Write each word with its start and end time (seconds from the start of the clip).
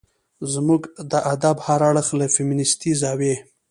زموږ 0.53 0.81
د 1.11 1.13
ادب 1.33 1.57
هر 1.67 1.79
اړخ 1.89 2.07
له 2.19 2.27
فيمنستي 2.35 2.91
زاويې 3.01 3.35